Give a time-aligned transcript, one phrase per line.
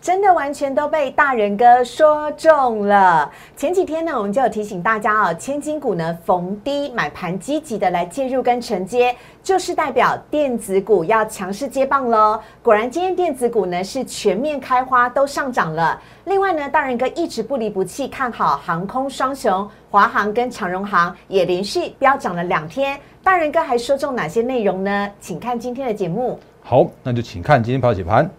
[0.00, 3.30] 真的完全都被大人哥说中了。
[3.56, 12.40] 前几天呢，我们就有提醒大家哦，千金股呢逢低买盘积极的来介入跟承接，就是代表电子股要强势接棒喽。
[12.62, 16.00] 果然，今天电子股呢是全面开花，都上涨了。
[16.24, 22.98] 另外呢，大人哥一直不离不弃看好航空双雄，华航跟长荣航也连续飙涨了两天。
[23.22, 25.10] 大人哥还说中哪些内容呢？
[25.20, 26.38] 请看今天的节目。
[26.62, 28.30] 好，那就请看今天跑解盘。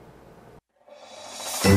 [1.62, 1.70] 欢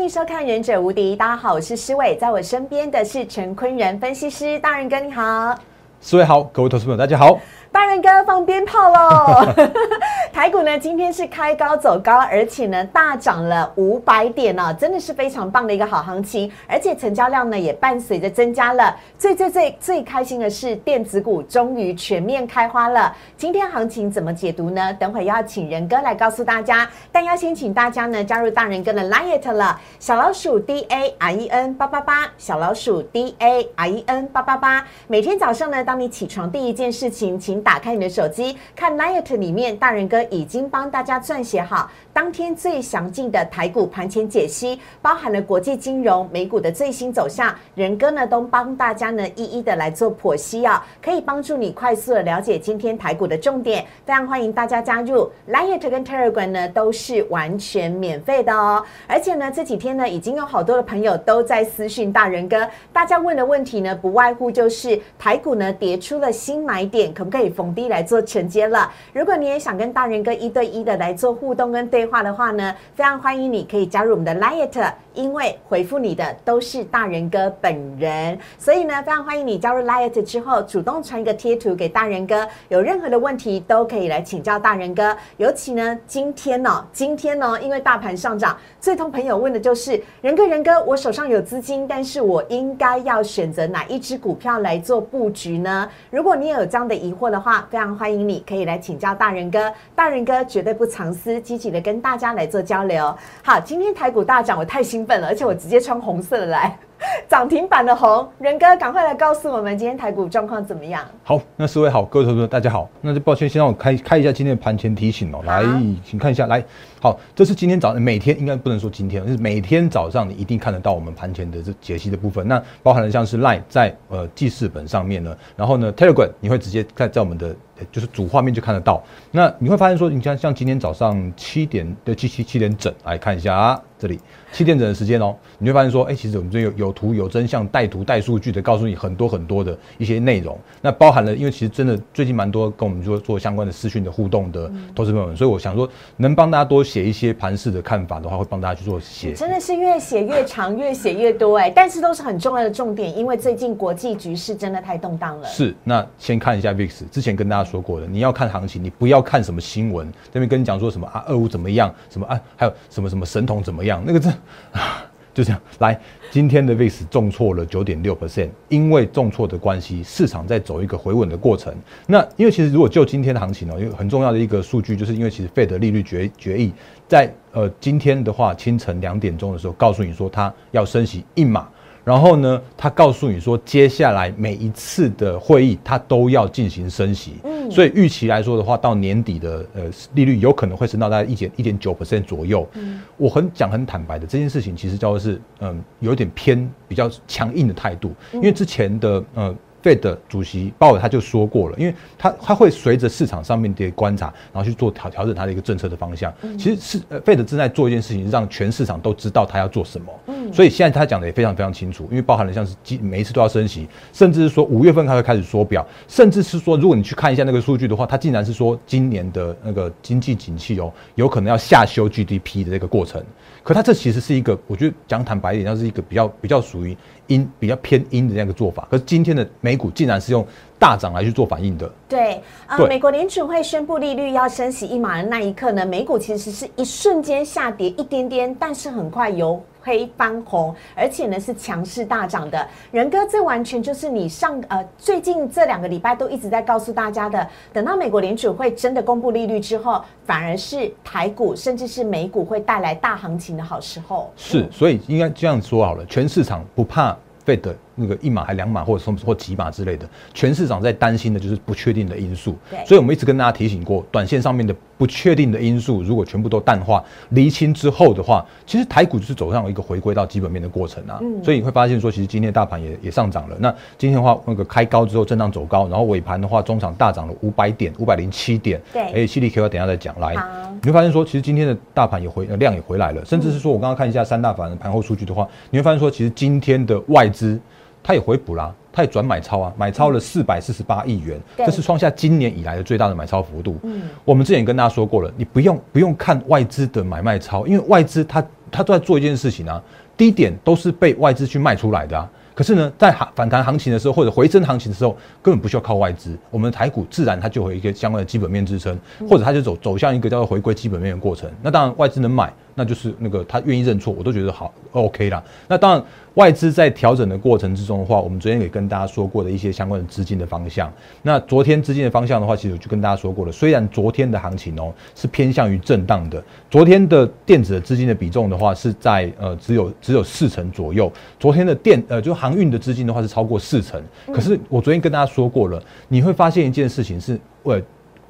[0.00, 5.58] 迎收看《忍者无敌》，大家好，我是施伟，在我身边的是陈坤仁分析师，大人哥你好，
[6.00, 7.40] 施伟好，各位投资朋友大家好。
[7.72, 9.46] 大人哥放鞭炮喽！
[10.30, 18.94] 台股呢今天是开高走高，而且呢大涨了五百点呢，真的是非常棒的一个好行情，而且成交量呢也伴随着增加了。
[19.18, 23.14] 最最最最开心的是电子股终于全面开花了。
[23.38, 24.92] 今天行情怎么解读呢？
[24.94, 26.86] 等会要请仁哥来告诉大家。
[27.10, 34.84] 但要先请大家呢加入大人哥的 Line 了，小老鼠 D A R E N 八八八，小老鼠 D A R E N 八八八。
[35.06, 37.61] 每天早上呢，当你起床第一件事情，请。
[37.62, 53.84] 打开你的手机，看 Light 里面，大人哥已经帮大家撰写好当天最详尽的台股盘前解析，包含了国际金融、美股的最新走向，仁哥呢都帮大家呢一一的来做剖析啊，可以帮助你快速的了解今天台股的重点。
[54.04, 58.84] 非常欢迎大家加入 Light 跟 Telegram 呢，都是完全免费的哦。
[59.06, 67.51] 而且呢，这几天呢，已经有好多的朋友都在私讯大人哥，大家问的问题呢，不外乎就是台股呢跌出了新买点，可不可以？
[67.52, 68.90] 逢低来做承接了。
[69.12, 85.16] 如果你也想跟大仁哥一对一的来做互动跟对话的话呢，非常欢迎你可以加入我们的 Liet 因为回复你的都是大人哥本人，所以呢，非常欢迎你加入 Light 之后，主动传一个贴图给大人哥，有任何的问题都可以来请教大人哥。
[85.36, 95.88] 尤其呢，今天呢，今天呢，因为大盘上涨，最多朋友问的就是人哥人哥，我手上有资金，但是我应该要选择哪一只股票来做布局呢？
[96.10, 103.16] 如果你也有这样的疑惑的话，非常欢迎你可以来请教大人哥，大人哥绝对不藏私，积极的跟大家来做交流。
[103.42, 106.78] 好，今天台股大涨，我太兴奋了，而且我直接穿红色的来。
[107.28, 111.04] 涨停板的红仁哥，赶快来告诉我们今天台股状况怎么样？
[111.22, 115.40] 好，那四位好，各位同学大家好，那就抱歉，先让我开开一下今天的盘前提醒哦。
[115.44, 115.64] 来，
[116.04, 116.62] 请看一下，来，
[117.00, 122.46] 好，这是今天早上每天应该不能说今天，是每天早上你一定看得到我们盘前的这解析的部分。
[122.46, 127.54] 那包含了像是 Line 在呃记事本上面呢，然后呢 Telegram 你会直接在在我们的
[127.90, 129.02] 就是主画面就看得到。
[129.30, 133.80] 那你会发现说，你像像今天早上七点的七七七点整来看一下啊。
[133.98, 134.18] 这里
[134.50, 140.56] 七点整的时间哦，你会发现说，哎，其实我们这有有图有真相，带图带数据的，告诉你很多很多的一些内容。
[140.80, 149.32] 那包含了，因为其实真的最近蛮多跟我们做做相关的私讯的互动的投资朋友们，所以我想说，能帮大家多写一些盘式的看法的话，会帮大家去做写。
[149.32, 155.48] 真的是越写越长，越写越多哎，但是都是很重要的重点，因为最近国际局势真的太动荡了。
[155.48, 164.02] 是，那先看一下 VIX，之前跟大家说过的，你要看行情，你不要看什么新闻，这边跟你讲说什么啊，二五怎么样，什么啊，还有什么什么神童怎么样。
[164.04, 164.28] 那个这
[164.72, 165.04] 啊，
[165.34, 165.98] 就这样来。
[166.30, 171.74] 今天的 VIX 重挫了九点六 percent，因为重挫的关系，市场在走一个回稳的过程。
[172.06, 176.72] 那因为其实如果就今天的行情哦，因为很重要的一个数据，就是因为其实费德利率决决议
[177.06, 181.68] 在呃今天的话清晨两点钟的时候，告诉你说它要升息一码。
[182.04, 187.34] 然后呢，他告诉你说，接下来每一次的会议，他都要进行升息。
[187.44, 189.82] 嗯，所以预期来说的话，到年底的呃
[190.14, 192.68] 利率有可能会升到大概一点一点九 percent 左右。
[192.74, 199.54] 嗯，我很讲很坦白的，这件事情其实叫做是嗯有点偏比较强硬的态度，因为之前的呃。
[199.82, 206.32] 费的主席鲍尔他就说过了，因为他他会随着市场上面的观察，然后去做调调整他的一个政策的方向。
[206.56, 210.06] 其实是呃费的正在做一件事情，让全市场都知道他要做什么。
[210.28, 223.22] 嗯，所以现在他讲的也非常非常清楚，因为包含了像是每一次都要升息，甚至是说五月份他会开始缩表，甚至是说如果你去看一下那个数据的话，他竟然是说今年的那个经济景气哦，有可能要下修 GDP 的这个过程。
[223.64, 226.96] 可他这其实是一个，我觉得讲坦白一点，它是一个比较比较属于
[227.32, 228.86] 阴、比较偏阴的这样一个做法。
[228.90, 230.46] 可是今天的美股竟然是用
[230.82, 231.88] 大涨来去做反应的。
[232.08, 242.66] 对，呃，美国联储会宣布利率要升息一码的那一刻呢，美股其实是一瞬间下跌一点点，但是很快由黑翻红，而且呢是强势大涨的。
[242.90, 254.32] 仁哥，这完全就是你上呃最近这两个礼拜都一直在告诉大家的，等到美国联储会真的公布利率之后，反而是台股甚至是美股会带来大行情的好时候。
[254.36, 257.16] 是，所以应该这样说好了，全市场不怕。
[257.44, 262.56] 费的那个一码还两码，或者说或几码之类的，全市场在担心的就是不确定的因素。
[262.86, 271.20] 所以我们一直跟大家提醒过，短线上面的不确定的因素，如果全部都淡化、厘清之后的话，其实台股就是走上一个回归到基本面的过程啊。
[271.44, 273.56] 所以你会发现说，其实今天大盘也也上涨了。
[273.58, 278.80] 那今天的话，那个开高之后震荡走高，然后尾盘的话，中场大涨了五百点，五百零七点。
[278.92, 280.34] 对，哎，犀利 Q 等下再讲来，
[280.80, 287.60] 你会发现说，其实今天的大盘也回量也回来了，甚至是说我刚刚看一下三大法人盘后数据的话，你会发现说，其实今天的外资。
[288.02, 293.78] 它也回补啦，它也转买超啊，买超了四百四十八亿元，这是创下今年以来的最大的买超幅度。
[293.84, 299.80] 嗯，我们之前跟大家说过了，你不用不用看外资的买卖超，因为外资它它都在做一件事情啊，
[300.16, 302.28] 低点都是被外资去卖出来的啊。
[302.54, 311.50] 可是呢，在行反弹行情的时候，或者回升行情的时候，根本不需要靠外资，我们的台股自然它就有一个相关的基本面支撑，或者它就走走向一个叫做回归基本面的过程。
[311.62, 312.52] 那当然外资能买。
[312.74, 315.42] 那就是那个他愿意认错，我都觉得好 OK 啦。
[315.68, 316.04] 那当然，
[316.34, 320.92] 外资在调整的过程之中的话，我们昨天也跟大家说过的一些相关的资金的方向。
[321.22, 323.52] 那昨天资金的方向的话，其实我就跟大家说过了。
[323.52, 331.12] 虽然昨天的行情哦是偏向于震荡的，昨天的电子的资金的比重的话是在呃只有只有四成左右。
[331.38, 334.02] 昨天的电呃就航运的资金的话是超过四成。
[334.32, 337.82] 可是我昨天跟大家说过了，你会发现一件事情是，为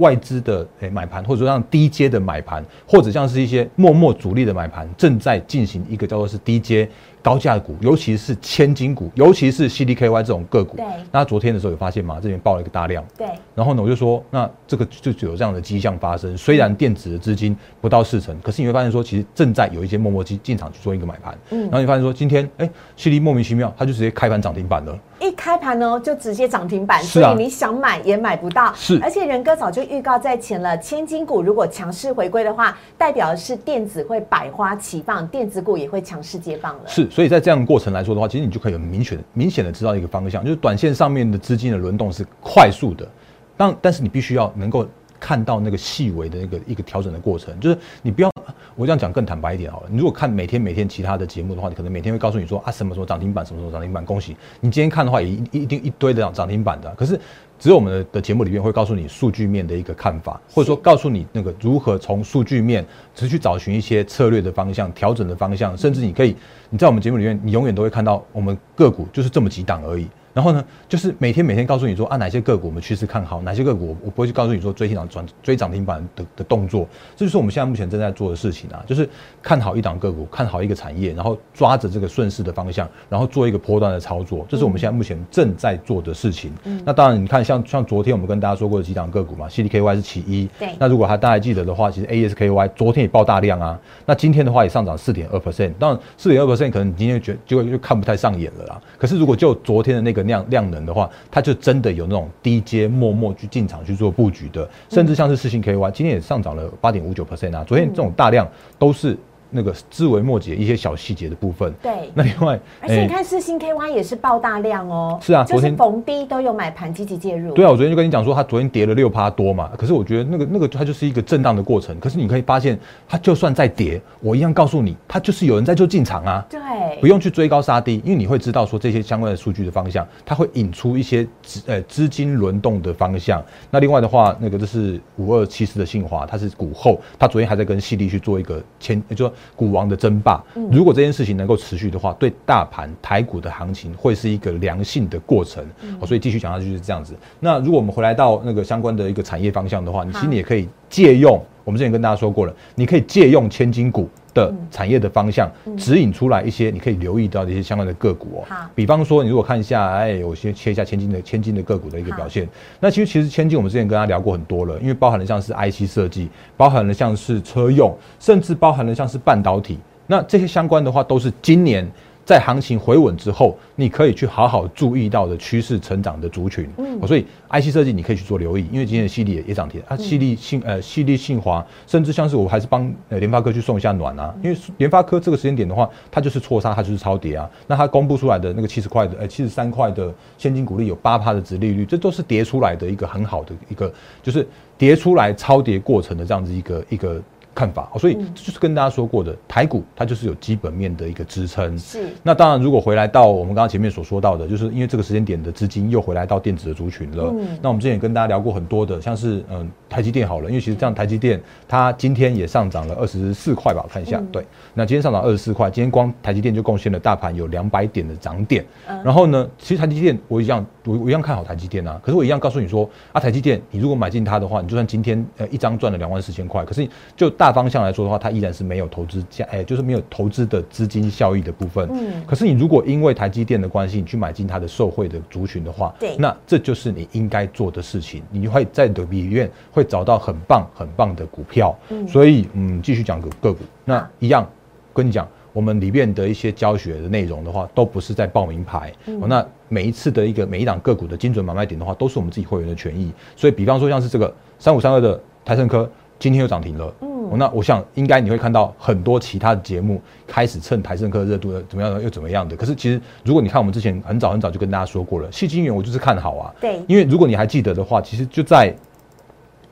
[0.02, 6.88] 外资的诶买盘，或者说让低阶的买盘，或者像是一些默默主力的买盘，正在进行一个叫做是低阶。
[7.22, 10.76] 高价股，尤其是千金股，尤其是 CDKY 这种个股。
[10.76, 10.84] 对。
[11.10, 12.18] 那昨天的时候有发现吗？
[12.20, 13.04] 这边爆了一个大量。
[13.16, 13.26] 对。
[13.54, 16.36] 然后呢，我就说，那这个就有这样的迹象发生。
[16.36, 21.38] 虽然电子的资金不到四成，可是你会发现说，其实正在有一些默默进进场去做一个买盘。
[21.50, 21.60] 嗯。
[21.62, 24.98] 然后你发现说，今天哎，CD 莫名其妙，它就直接开盘涨停板了。
[25.20, 28.72] 一开盘呢，就直接涨停板，所以你想买也买不到。
[28.74, 28.98] 是。
[29.00, 36.82] 而且仁哥早就预告在前了，千金股如果强势回归的话，代表的是电子会百花齐放，电子股也会强势接棒了。
[36.88, 37.08] 是。
[37.12, 37.92] 所以在这样的过程。
[37.92, 43.06] 来说的话，其实你就可以很明显、明显的知道一个方向，就是短线上面的资金的轮动是快速的，
[43.54, 44.88] 但但是你必须要能够
[45.20, 48.30] 看到那个细微的那个一个调整的过程，就是你不要
[48.74, 57.20] 我这样讲更坦白一点好了，你如果看每天每天其他的节目的话，你可能每天会告诉你说啊什么什么涨停板，什么什么涨停板，恭喜你今天看的话也一一定一堆的涨停板的，可是。
[57.62, 66.34] 只有我们的的节目里面会告诉你数据面的一个看法，或者说告诉你那个如何从数据面持续找寻一些策略的方向、调整的方向，甚至你可以
[66.70, 70.08] 你在我们节目里面，你永远都会看到我们个股就是这么几档而已。
[70.34, 79.08] 然后呢，就是每天每天告诉你说啊，哪些个股我们趋势看好，哪些个股我我不会去告诉你说追涨转追涨停板的的动作，这就是我们现在目前正在做的事情啊，就是
[79.42, 86.52] 看好一档个股，看好一个产业，然后抓着这个顺势的方向，然后做一个波段的操作，这是我们现在目前正在做的事情。
[86.64, 90.48] 嗯那当然，你看像像昨天我们跟大家说过的几档个股嘛，CDKY 是其一。
[90.58, 90.70] 对。
[90.78, 98.80] 那如果还大家记得的话，其实 ASKY 昨天也爆大量啊，那今天的话也上涨四点二 percent，当然四点二 percent 可能你今天觉就就看不太上眼了啦。
[98.98, 108.48] 可是如果就昨天的那个量量能的话，它就真的有那种低阶默默去进场去做布局的，甚至像是四星 KY 今天也上涨了八点五九 percent 啊，昨天这种大量
[108.78, 109.16] 都是。
[109.52, 112.10] 那个枝微末节一些小细节的部分，对。
[112.14, 117.52] 那另外，而且你看四星 KY 也是爆大量哦，是啊，昨天逢低都有买盘积极介入。
[117.52, 121.98] 对啊，我昨天就跟你讲说，它昨天跌了六趴多嘛，可是我觉得那个那个它就是一个震荡的过程。
[122.00, 126.44] 可是你可以发现，它就算在跌，我一样告诉你，它就是有人在做进场啊。
[126.48, 126.60] 对，
[127.00, 133.42] 不用去追高杀低，因为你会知道说这些相关的数据的方向，它会引出一些资呃资金轮动的方向。
[133.70, 140.12] 那另外的话，那个就是五二七四的信华，它是股后，它昨天还在跟细力去做一个签，就说股王的争。
[140.20, 145.64] 霸，如果这件事情能够持续的话，对大盘台股的行情会是一个良性的过程。
[146.06, 147.14] 所以继续讲下去就是这样子。
[147.40, 151.42] 那如果我们回来到那个相关的一个产业方向的话，你其实你也可以借用。
[151.64, 162.48] 我们之前跟大家说过了，你可以借用千金股的产业的方向，指引出来一些你可以留意到的一些相关的个股比方说你如果看一下，哎，我先切一下千金的千金的个股的一个表现。
[162.80, 169.78] 那其实其实千金我们之前跟大家聊过很多了，因为包含了像是 IC 设计，包含了像是车用，甚至包含了像是半导体。
[170.06, 171.88] 那这些相关的话，都是今年
[172.24, 176.68] 在行情回稳之后，你可以去好好注意到的趋势成长的族群。
[176.78, 187.50] 嗯，所以 IC 设计你可以去做留意，因为今天的犀利也也涨停啊，犀利信呃犀利信华，甚至像是我还是帮呃联发科去送一下暖啊，因为联发科这个时间点的话，它就是错杀，它就是超跌啊。
[187.66, 194.46] 那它公布出来的那个七十块的呃七十三块的现金股利有八趴的值利率，这都是跌出来的一个很好的一个，就是
[194.78, 197.20] 跌出来超跌过程的这样子一个一个。
[197.54, 197.90] 看法。
[197.98, 201.78] 所以就是跟大家说过的，台股它就是有基本面的一个支撑。
[201.78, 202.08] 是。
[202.22, 207.32] 那当然，如果回来到我们刚刚前面所说到的，就是因为这个时间点的资金又回来到电子的族群了。
[207.36, 207.58] 嗯。
[207.62, 214.44] 那我们之前也跟大家聊过很多的，像是嗯台积电好了，因为其实这样台积电它今天也上涨了二十四块吧，我看一下，对。
[214.74, 218.64] 那今天上涨二十四块，今天光台积电就贡献了大盘有两百点的涨点。
[218.88, 219.02] 嗯。
[219.04, 231.88] 然后呢，其实台积电我一样我我一样看好台积电啊，可是我一样告诉你说啊，台积电你如果买进它的话，你就算今天呃一张赚了两万四千块，可是就大方向来说的话，它依然是没有投资价，哎，就是没有投资的资金效益的部分。
[231.92, 232.22] 嗯。
[232.26, 238.22] 可是你如果因为台积电的关系，你去买进它的受惠的族群的话，对，那这就是你应该做的事情。
[238.30, 241.76] 你会在的里面会找到很棒很棒的股票。
[241.90, 242.06] 嗯。
[242.08, 244.48] 所以嗯，继续讲个个股，那一样
[244.92, 245.28] 跟你讲。
[245.52, 248.92] 我们里面的一些教学的内容的话，都不是在报名牌。
[249.26, 253.12] 那每一次的一个每一档个股的精准买卖点的话，都是我们自己会员的权益。
[253.36, 256.94] 所以，比方说像是这个三五三二的台盛科，今天又涨停了。
[257.00, 262.56] 嗯，那我想应该你会看到很多其他的节目开始蹭台盛科热度的怎么样又怎么样的。
[262.56, 266.54] 可是其实如果你看我们之前很早很早就跟大家说过了，细晶元我就是看好啊。
[266.60, 268.74] 对，因为如果你还记得的话，其实就在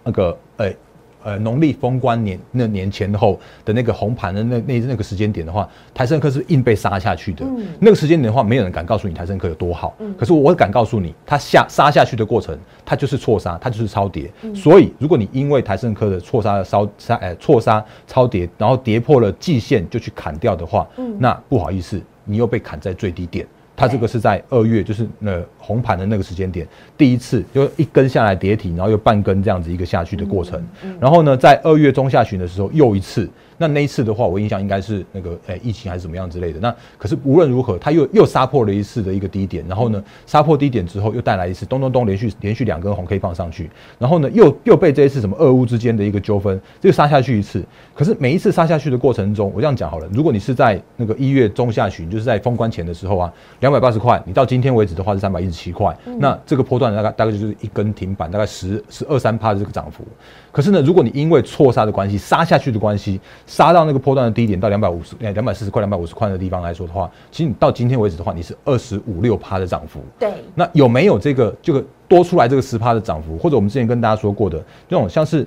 [0.04, 0.76] 那个诶。
[1.22, 7.44] 呃，农历封关年那年前后的那个红盘的那那那个时间点的话，台盛科是硬被杀下去的。
[7.78, 9.94] 那个时间点的话，没有人敢告诉你台盛科有多好。
[10.18, 14.30] 可是我敢告诉你，它下杀下去的过程，它就是错杀，它就是超跌。
[14.54, 23.46] 所以，如果你因为台盛科的错杀、烧杀、哎错杀、超跌，然后跌破了季线就去砍掉的话，那不好意思，你又被砍在最低点。
[23.80, 26.68] 它这个是在二月，就是那红盘的那个时间点，
[26.98, 30.62] 第一次就一根下来跌停，然后又半根这样子一个下去的过程。
[31.00, 33.26] 然后呢，在二月中下旬的时候又一次。
[33.60, 36.58] 那那一次的话，我印象应该是那个诶疫情还是怎么样之类的。
[36.60, 47.62] 那可是无论如何，它又又杀破了一次的一个低点，然后呢，杀破低点之后又带来一次咚咚咚连续连续两根红 K 放上去，然后呢又又被这一次什么俄乌之间的一个纠纷，又杀下去一次。
[47.94, 60.02] 可是每一次杀下去的过程中，我这样讲好了，如果你是在那个一月中下旬，就是在封关前的时候啊，两百八十块，你到今天为止的话是三百一十七块，那这个波段大概大概就是一根停板，大概十十二三趴的这个涨幅。
[60.50, 70.00] 可是呢，如果你因为错杀的关系，杀下去的关系，杀到那个波段的低点，到两百五十、两百四十块、两百五十块的地方来说的话，其实你到今天为止的话，你是二十五六趴的涨幅。
[70.20, 70.30] 对。
[70.54, 73.36] 那有没有这个这个多出来这个十趴的涨幅？
[73.36, 75.44] 或者我们之前跟大家说过的那种，像是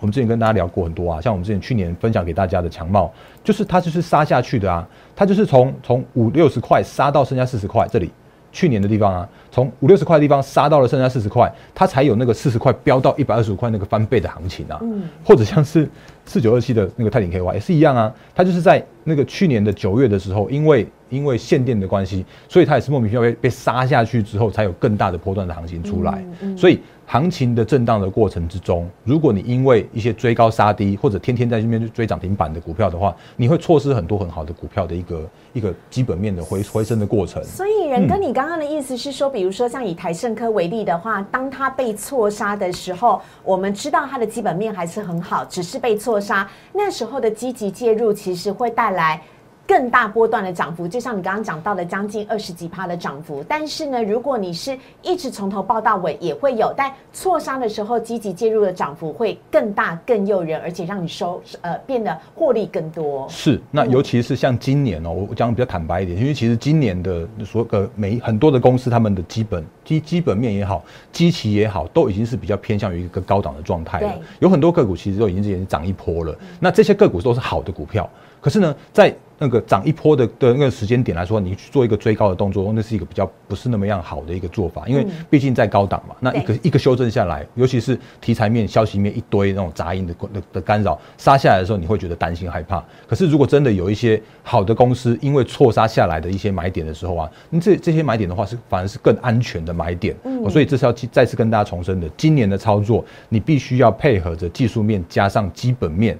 [0.00, 3.08] 我们之前跟大家聊过很多啊，像我们之前去年分享给大家的强茂，
[3.44, 8.10] 就是它就是杀下去的啊，它就是从从五六十块杀到剩下四十块这里。
[8.52, 14.78] 去年的地方啊，从五六十块的地方杀到了剩下四十块，它才有那个四十块飙到一百二十五块那个翻倍的行情啊。
[14.82, 15.88] 嗯，或者像是
[16.26, 26.24] 四九二七的那个泰鼎 KY 也是一样啊，它就是在那个去年的九月的时候，因为因为限电的关系，所以它也是莫名其妙被被杀下去之后，才有更大的波段的行情出来。
[26.56, 26.78] 所以。
[27.12, 37.44] 行情的震荡的过程之中，如果你因为一些追高杀低，或者天天在这边去追涨停板的股票的话，你会错失很多很好的股票的一个一个基本面的回回升的过程。
[37.44, 49.20] 所以，仁哥你刚刚的意思是说，比如说像以台盛科为例的话，当它被错杀的时候，我们知道它的基本面还是很好，只是被错杀，那时候的积极介入其实会带来。
[49.66, 53.44] 更大波段的涨幅，就像你刚刚讲到的，将近二十几趴的涨幅。
[53.48, 63.26] 但是呢，如果你是一直从头报到尾，也会有，但错杀的时候，积极介入的涨幅会更大、更诱人，而且让你收呃变得获利更多。
[63.28, 74.12] 是，那尤其是像今年哦，我讲比较坦白一点，因为其实今年的所有的每很多的公司，他们的基本基基本面也好，基期也好，都已经是比较偏向于一个高档的状态了。
[74.40, 76.36] 有很多个股其实都已经是涨一波了。
[76.58, 78.08] 那这些个股都是好的股票，
[78.40, 92.80] 可是呢，在那个涨一波的的那个时间点来说，你去做一个追高的动作，那是一个比较不是那么样好的一个做法，因为毕竟在高档嘛，那一个一个修正下来，尤其是题材面、消息面一堆那种杂音的的的干扰杀下来的时候，你会觉得担心害怕。
[93.08, 100.14] 可是如果真的有一些好的公司，因为错杀下来的一些买点的时候啊，那这这些买点的话是反而是更安全的买点。
[100.22, 106.16] 嗯，所以这是要再次跟大家重申的，今年的操作你必须要配合着技术面加上基本面。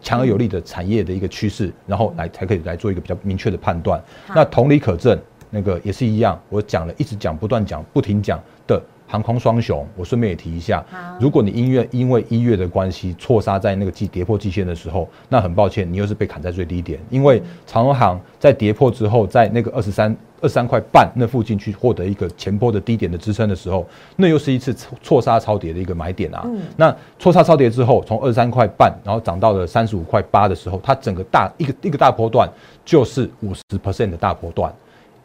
[0.00, 4.02] 强而有力的产业的一个趋势，然后来才可以来做一个比较明确的判断。
[4.28, 5.18] 那同理可证，
[5.50, 6.40] 那个也是一样。
[6.48, 10.84] 我讲了一直讲，不断讲，不停讲的航空双雄，我顺便也提一下。
[11.18, 17.00] 如果你因为因为一月的关系错杀在那个季跌破季线的时候，那很抱歉，你又是被砍在最低点。
[17.10, 20.16] 因为长荣航在跌破之后，在那个二十三。
[20.40, 23.84] 二三块半那附近去获得一个前波的低点的支撑的时候，
[24.14, 24.72] 那又是一次
[25.02, 26.46] 错杀超跌的一个买点啊。
[26.76, 32.48] 那错杀超跌之后，从二三块半，然后涨到了三十五块八的时候，它整个大一个一个大波段
[32.84, 34.72] 就是五十 percent 的大波段。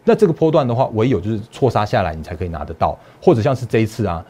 [0.03, 2.97] 那这个波段的话，唯有就是错杀下来，你才可以拿得到。
[3.21, 4.23] 或者像是这一次啊，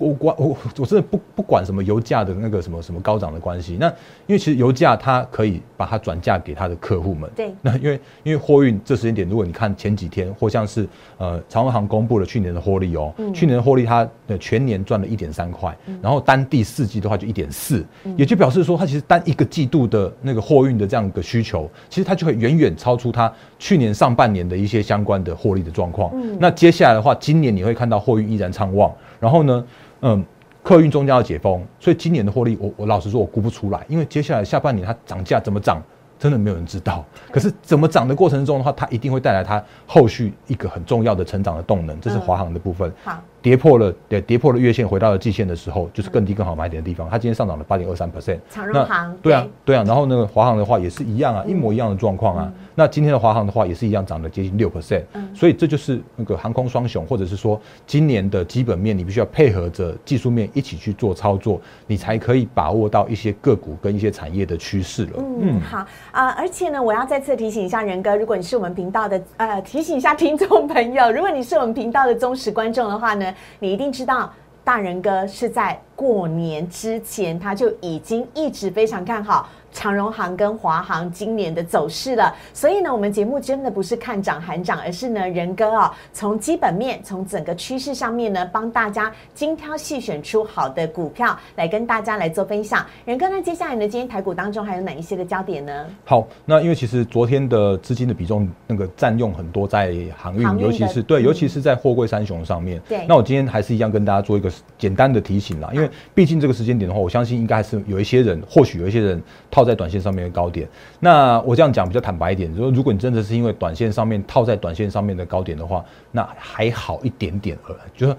[0.00, 3.76] 我管我我真的不不管什么油价的那个什么什么高涨的关系。
[3.78, 3.86] 那
[4.26, 7.30] 因为其实油价它可以把它转嫁给它的客户们。
[7.36, 7.54] 对。
[7.62, 10.88] 那因为因为货运这时间点，如果你看前几天或像是
[11.18, 17.84] 呃长荣航公布了去年的获利哦，去年的获利它的全年赚了一点三块，然后单第四季的话就一点四，
[18.16, 26.10] 也就表示说它其实单一个季度的那个货运的这样一个需求，其实它就会远远超出它去年上半年的一些相关的获利的状况。
[26.38, 29.64] 那接下来的话，今年你会看到货运依然畅旺，然后呢？
[30.02, 30.24] 嗯，
[30.62, 35.82] 客运终将要解封，所以今年的获利，我我老实说，我估不出来，因为接下来下半年它涨价怎么涨，
[36.18, 37.04] 真的没有人知道。
[37.30, 42.92] 可是怎么涨的过程中的话，它一定会带来它后续一个很重要的成长的动能，这是华航的部分。
[43.04, 43.22] 好。
[43.42, 47.08] 跌破了，对，跌破了月线，回到了季线的时候，就是更低更好买点的地方。
[47.10, 48.38] 它今天上涨了八点二三 percent。
[48.50, 49.82] 长荣航，对啊，对啊。
[49.86, 52.52] 然后那个华航的话也是一样啊，一模一样的状况啊。
[52.74, 55.02] 那今天的华航的话也是一样，涨了接近六 percent。
[55.34, 65.12] 所以这就是那个航空双雄，或者是说今年的基本面，你必须要配合着技术面一起去做操作，你才可以把握到一些个股跟一些产业的趋势了。
[65.40, 66.28] 嗯，好啊。
[66.30, 74.32] 而且呢，我要再次提醒一下仁哥，如果你是我们频道的，呃，提醒一下听众朋友，如果你是我们频道的忠实观众的话呢，你一定知道。
[74.62, 79.46] 大人哥是在过年之前，他就已经一直非常看好。
[79.72, 92.84] 长荣航跟华航今年的走势了，所以呢，我们节目真的不是看涨喊涨，而是呢，仁哥啊，从基本面、从整个趋势上面呢，帮大家精挑细选出好的股票来跟大家来做分享。
[93.04, 95.86] 仁哥，那接下来呢，今天台股当中还有哪一些的焦点呢？
[96.04, 102.82] 好，那因为其实昨天的资金的比重那个占用很多在航运，尤其是对，尤其是在货柜三雄上面。
[102.88, 110.68] 对，那我今天还是一样跟大家做一个简单的提醒啦，因为毕竟这个时间点的话，我相信应该是有一些人，或许有一些人套在短线上面的高点。
[110.98, 118.16] 那我这样讲比较坦白一点，说如果你真的是因为短线上面套在短线上面的高点的话，那还好一点点而已，就是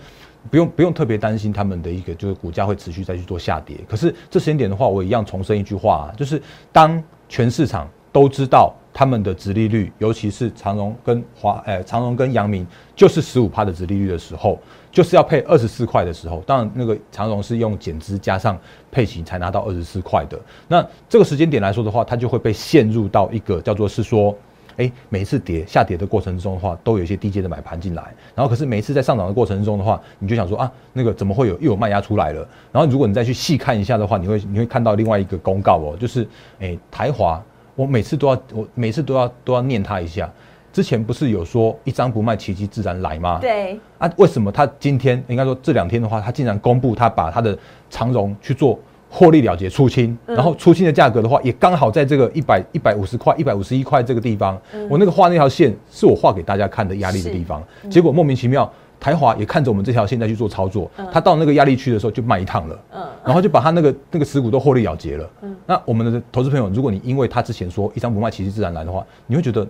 [0.50, 3.78] 不用不用特别担心他们的一个就是股价会持续再去做下跌。
[3.88, 14.60] 可是这时间点的话，我一样重申一句话啊，就是当全市场都知道他们的殖利率，尤其是长荣跟华，哎，长荣跟阳明就是十五趴的殖利率的时候。
[14.92, 18.60] 就是要配二十四块的时候，当然那个长荣是用减资加上
[18.92, 20.38] 配型才拿到二十四块的。
[20.68, 24.36] 那这个时间点来说的话，它就会被陷入到一个叫做是说，
[24.76, 28.14] 哎，每一次跌下跌的过程中的话，都有一些低阶的买盘进来。
[28.36, 32.46] 然后可是每一次在上涨的过程中的话，你就想说啊，那个怎么会有又有卖压出来了？
[32.72, 36.28] 然后如果你再去细看一下的话，你会你会看到另外一个公告哦，就是
[36.60, 37.42] 哎台华，
[37.76, 40.30] 我每次都要我每次都要都要念它一下。
[40.74, 43.40] 之前不是有说一张不卖，奇迹自然来吗？
[43.40, 47.58] 对啊，为什么他今天应该说这两天的话，他竟然公布他把他的
[47.90, 48.80] 长荣去做
[49.10, 54.58] 获利了结出清，然后出清的价格的话，也刚好在这个一百一百五十块、一百五十一块这个地方。
[54.90, 65.30] 我那个画那条线是我画给大家看的压力的地方，结果莫名其妙台华也看着我们这条线在去做操作，他到那个压力区的时候就卖一趟了，嗯，然后就把他那个那个持股都获利了结了。
[65.42, 69.68] 嗯，那我们的投资朋友，如果你因为他之前说一张不卖，奇迹自然来的话，你会觉得。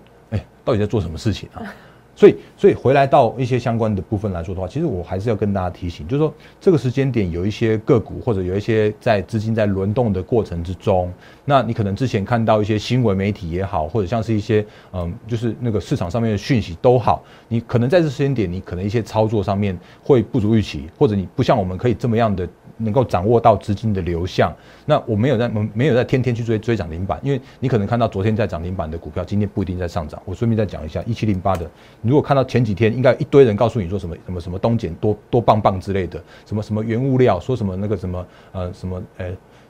[0.63, 1.61] 到底在做什么事情啊？
[2.13, 11.11] 所以，所以回来到一些相关的部分来说的话，其实我还是要跟大家提醒，就是说这个时间点有一些个股或者有一些在资金在轮动的过程之中，
[11.45, 22.47] 那你可能之前看到一些新闻媒体也好，或者像是一些嗯，就是那个市场上面的讯息都好，你可能在这时间点，你可能一些操作上面会不足预期，或者你不像我们可以这么样的。
[22.83, 24.53] 能够掌握到资金的流向，
[24.85, 30.21] 那我没有在没有在天天去追追涨停板，因为你可能看到昨天在涨停板的股票，今天不一定在上涨。
[30.25, 31.69] 我顺便再讲一下一七零八的，
[32.01, 39.25] 如果看到前几天应该一堆人告诉你说什么什么什么东碱多多棒棒之类的，什么什么原物料，说什么那个什么呃什么呃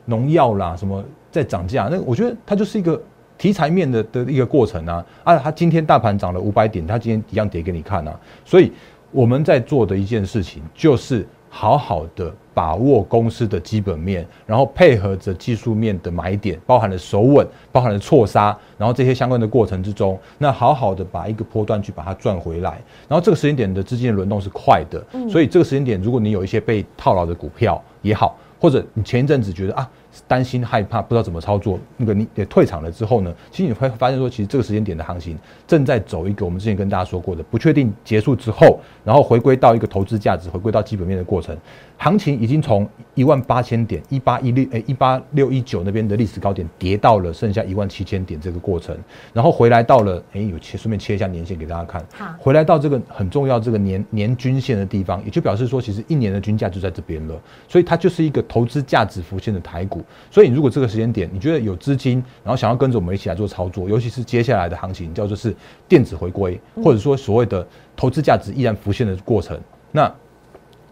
[0.05, 3.01] 农药啦，什么在涨价，那我觉得它就是一个
[3.37, 8.71] 题材面的的一个过程啊啊，它今天大盘涨了五百点，它今天一样跌给你看啊，所以
[9.11, 12.33] 我们在做的一件事情就是好好的。
[12.53, 22.71] 把握公司的基本面，然后配合着技术面的买点，包含了手稳，包含了错杀，然后这些相关的过程之中，那好好的把一个波段去把它赚回来。
[23.07, 29.89] 然后这个时间点的资金的轮动是快的，所以这个时间点，如果你有一些被套牢的股票也好，或者你前一阵子觉得啊。
[30.27, 31.79] 担心害怕，不知道怎么操作。
[31.97, 33.33] 那个你也退场了之后呢？
[33.49, 41.57] 其实你会发现说，其实这个时间点的行情正在走一个我们之前跟大家说过的不确定结束之后，然后回归到一个投资价值、回归到基本面的过程。
[42.03, 48.97] 行情已经从一万八千点、一八一六诶一八六一九那边的历史高点跌到了剩下一万七千点这个过程，
[49.31, 52.03] 然后回来到了诶有切顺便切一下年线给大家看。
[52.17, 57.39] 好，回来到这个很重要这个年年均线的地方，也就表示说，其实一年的均价就在这边了。
[57.67, 60.03] 所以它就是一个投资价值浮现的台股。
[60.31, 65.55] 所以，如果这个时间点你觉得有资金，然后想要跟着我们一起来做操作，尤其是接下来的行情叫做是
[65.87, 67.63] 电子回归，或者说所谓的
[67.95, 69.55] 投资价值依然浮现的过程，
[69.91, 70.11] 那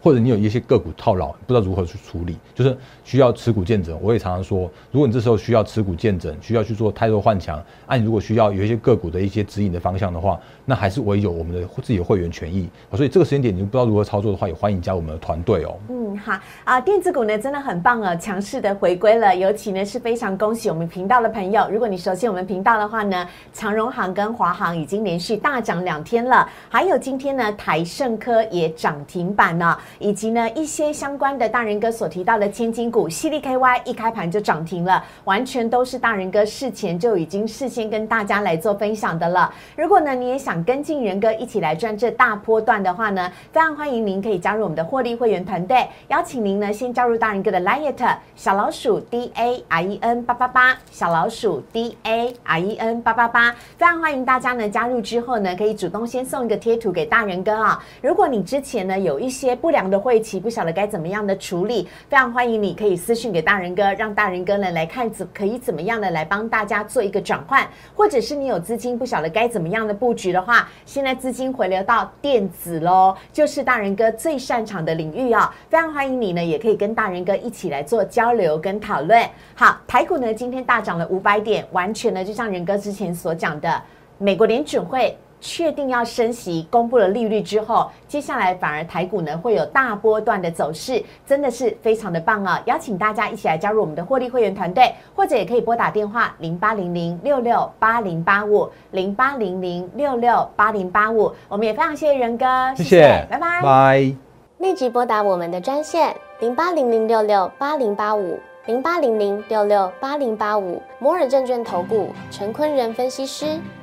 [0.02, 3.96] 或者你有一些个股套牢，不知道如何去处理，就是需要持股见诊。
[4.00, 12.68] 我也常常说，如果你这时候需要持股见诊，需要去做太多换强，啊，你如果需要有一些个股的一些指引的方向的话，那还是唯有我们的自己的会员权益。
[12.94, 15.76] 所以这个时间点你不知道如何操作的话，也欢迎加入我们的团队哦。
[15.88, 21.68] 嗯，好啊，电子股呢真的很棒哦，强势的回归了，尤其呢是非常恭喜我们频道的朋友。
[21.70, 29.78] 如果你熟悉我们频道的话呢，长荣行跟华航已经连续大涨两天了，还有今天呢台盛科也涨停板了。
[29.98, 39.52] 以及呢一些相关的大人哥所提到的千金股，犀利 KY 一开盘就涨停了，完全都是大人哥事前就已经事先跟大家来做分享的了。
[39.76, 57.82] 如果呢你也想跟进人哥一起来赚这大波段的话呢，非常欢迎您可以加入我们的获利会员团队，邀请您呢先加入大人哥的 Liet 小老鼠 D A R E N 八八八小老鼠 D A R E N 八八八，非常欢迎大家呢加入之后呢可以主动先送一个贴图给大人哥啊。
[58.02, 67.64] 如果你之前呢有一些不良的会期不晓得该怎么样的处理，非常欢迎你可以私信给大人哥，让大人哥呢来看怎可以怎么样的来帮大家做一个转换，
[67.94, 79.22] 或者是你有资金不晓得该怎么样的布局的话，现在资金回流到电子喽，就是大人哥最擅长的领域啊，非常欢迎你呢，也可以跟大人哥一起来做交流跟讨论。
[79.54, 83.82] 好，台股呢今天大涨了五百点，完全呢就像人哥之前所讲的，
[84.18, 85.16] 美国联准会。
[85.40, 92.62] 确定要升息，公布了利率之后，接下来反而台股呢会有大波段的走势，真的是非常的棒啊！
[92.66, 101.32] 邀请大家一起来加入我们的获利会员团队，或者也可以拨打电话零八零零六六八零八五零八零零六六八零八五。
[101.48, 104.14] 我们也非常谢谢仁哥，谢谢，拜拜拜。
[104.58, 113.58] 立即拨打我们的专线零八零零六六八零八五零八零零六六八零八五摩尔证券投顾陈坤仁分析师。